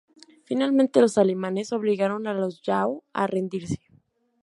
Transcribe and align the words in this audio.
Finalmente 0.45 0.99
los 0.99 1.19
alemanes 1.19 1.73
obligaron 1.77 2.23
a 2.25 2.33
los 2.41 2.55
yao 2.65 2.93
a 3.13 3.23
rendirse. 3.35 3.83